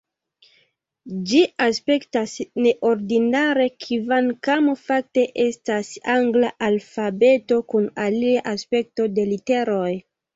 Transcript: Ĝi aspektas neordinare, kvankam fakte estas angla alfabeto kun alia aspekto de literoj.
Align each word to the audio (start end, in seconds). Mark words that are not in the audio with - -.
Ĝi 1.31 1.39
aspektas 1.65 2.31
neordinare, 2.67 3.67
kvankam 3.87 4.69
fakte 4.85 5.25
estas 5.43 5.91
angla 6.15 6.49
alfabeto 6.69 7.59
kun 7.75 7.87
alia 8.07 8.41
aspekto 8.55 9.07
de 9.19 9.27
literoj. 9.35 9.91